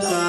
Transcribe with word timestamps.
Santa. 0.00 0.21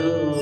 Jesus. 0.00 0.40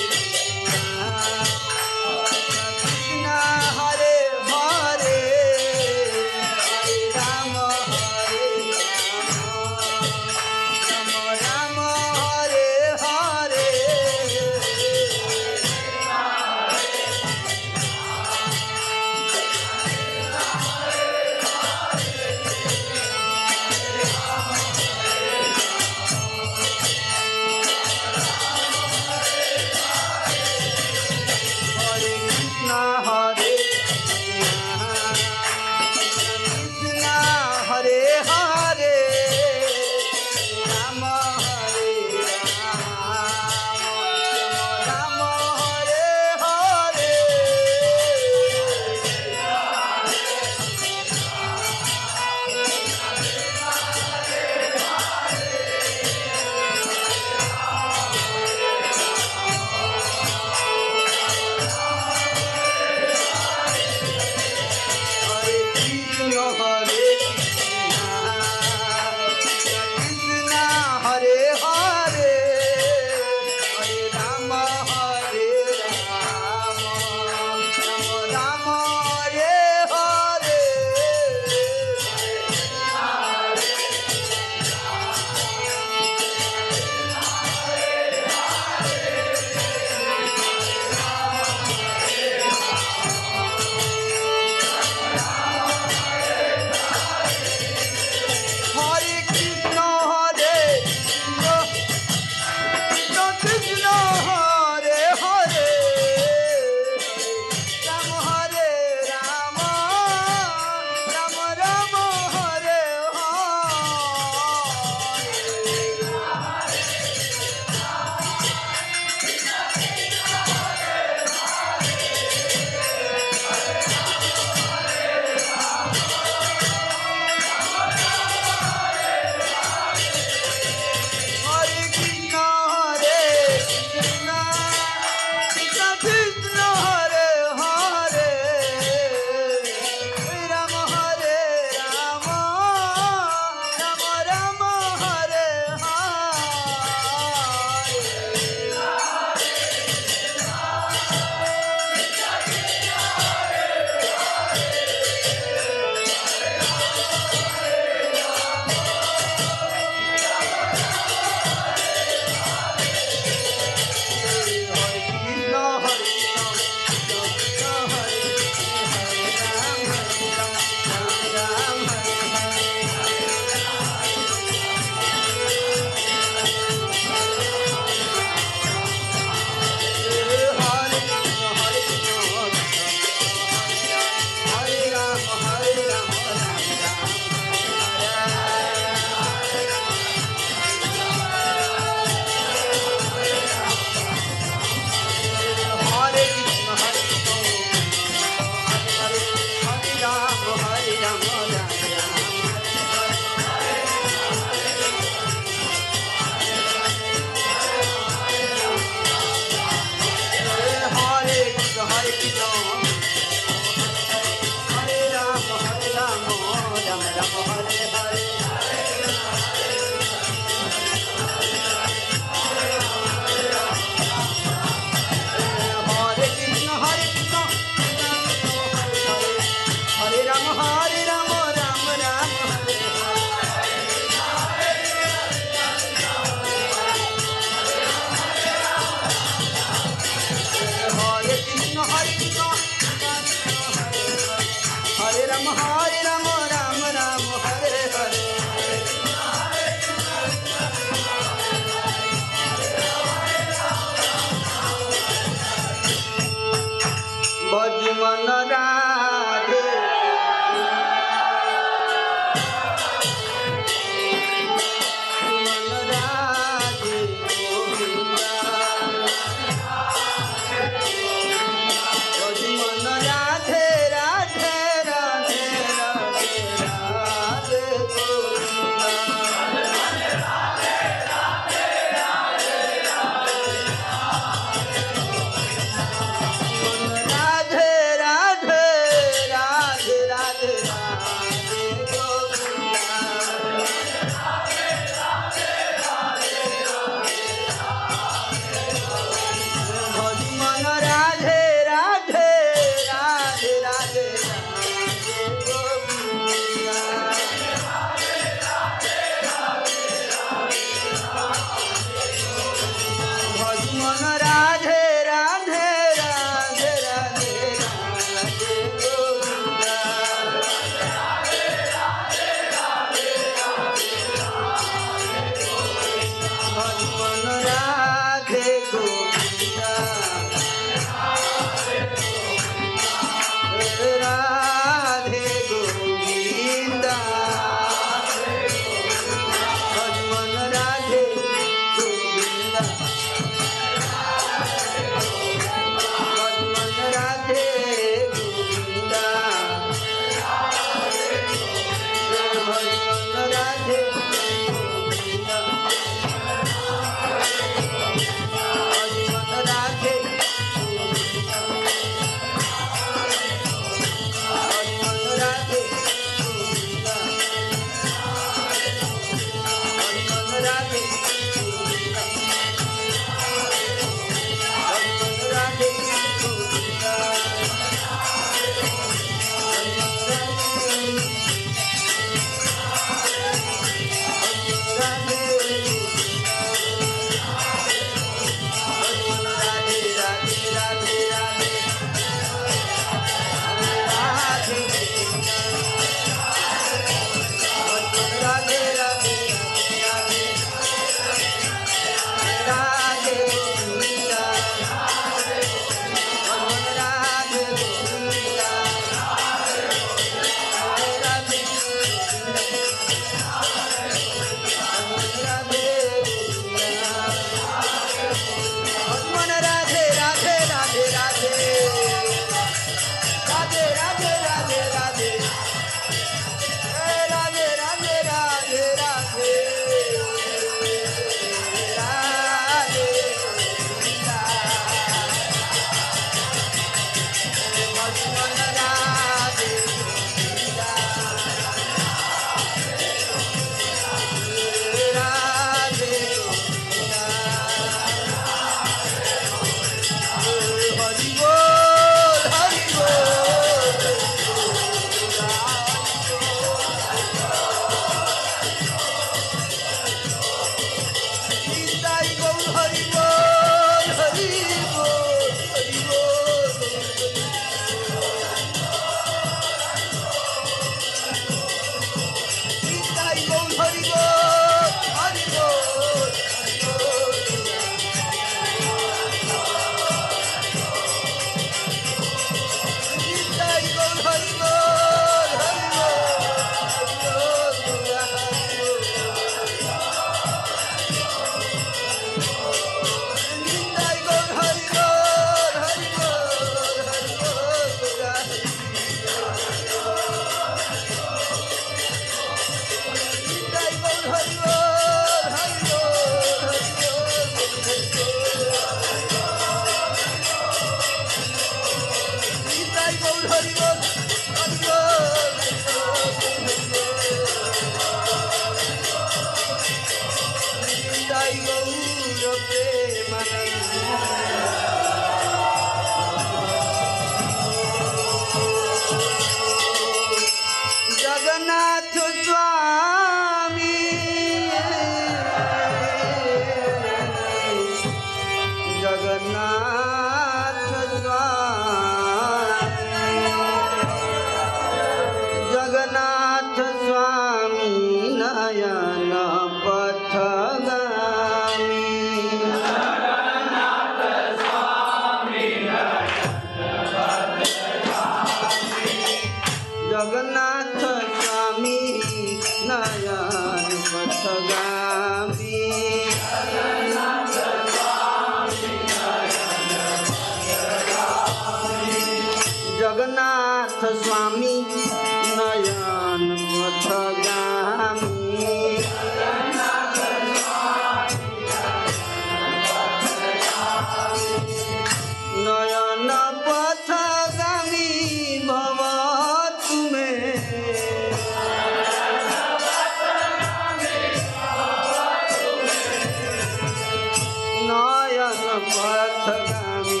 समर्थनामि 598.38 600.00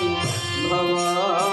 भवा 0.70 1.49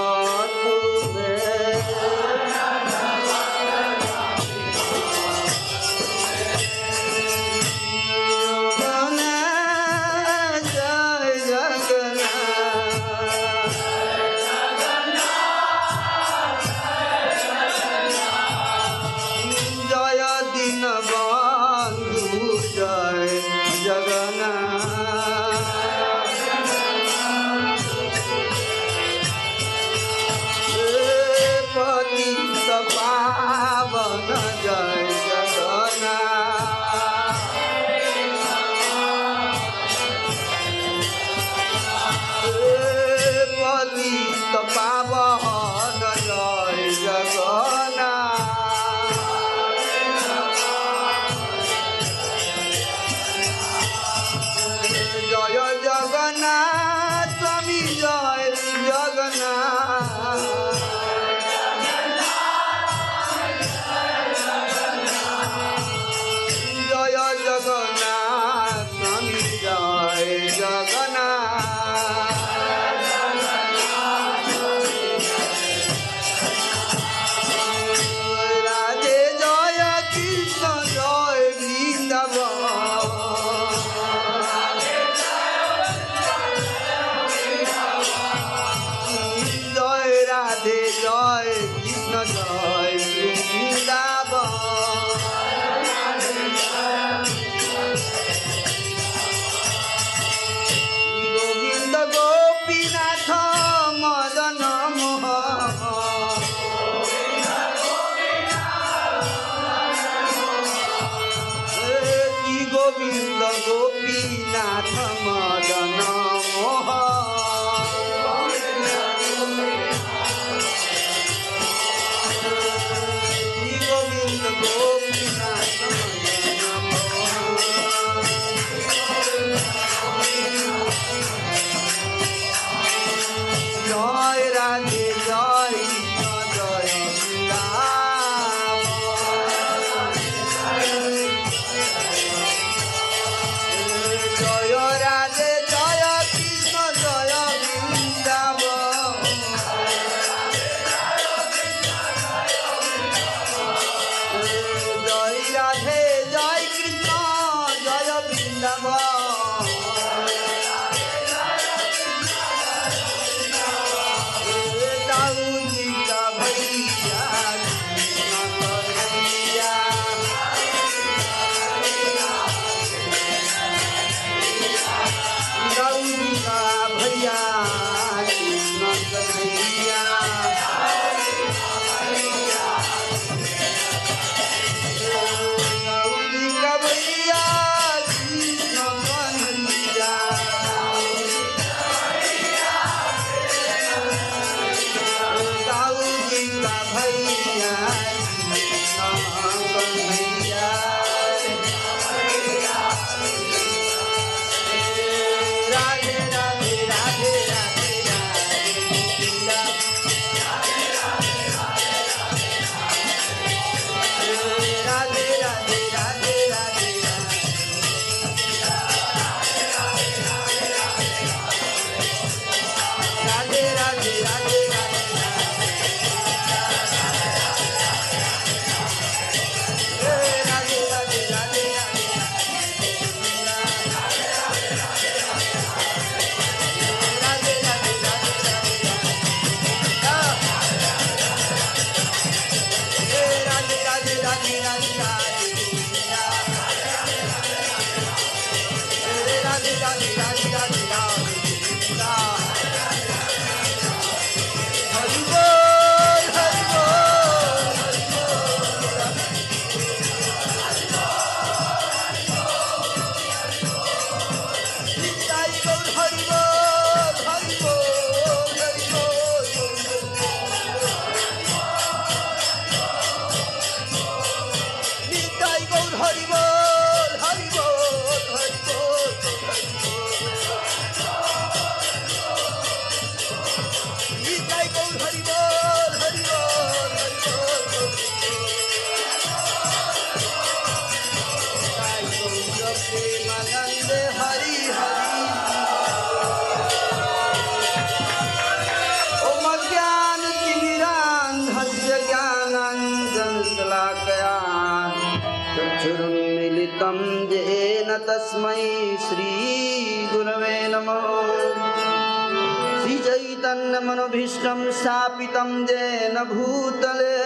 मन्दमनुभीष्टं 313.78 314.60
शापितं 314.72 315.50
येन 315.64 316.16
भूतले। 316.30 317.18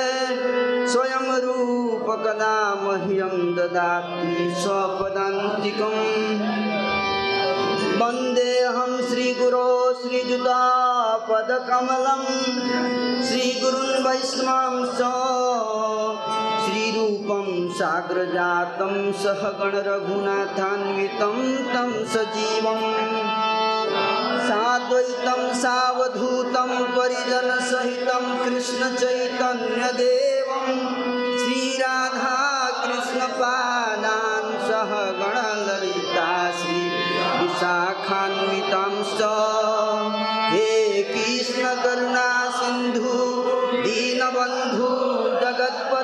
स्वयं 0.87 1.27
रूपकदा 1.43 2.55
मह्यं 2.75 3.35
ददाति 3.55 4.47
स्वपदान्तिकं 4.59 5.95
वन्देऽहं 8.01 8.93
श्रीगुरो 9.09 9.69
श्रीयुतापदकमलं 9.93 10.53
श्रीगुरुन् 13.27 14.03
वैष्णवांश 14.05 14.99
श्रीरूपं 16.63 17.47
साग्रजातं 17.79 18.95
सह 19.23 19.41
गणरघुनाथान्वितं 19.59 21.37
तम 21.73 21.91
सजीवम्। 22.13 23.30
साद्वैतं 24.51 25.41
सावधूतं 25.59 26.71
परिजनसहितं 26.95 28.23
कृष्णचैतन्यदेवं 28.43 29.45
श्रीराधा 31.43 32.33
कृष्णपादान् 32.81 34.49
सह 34.67 34.91
गणलिता 35.19 36.27
श्रीविशाखान्वितं 36.61 37.63
स 39.13 39.29
हे 40.53 40.67
कृष्णकरुणा 41.13 42.27
सिन्धु 42.59 43.15
दीनबन्धु 43.85 44.91
जगत्पत् 45.43 46.00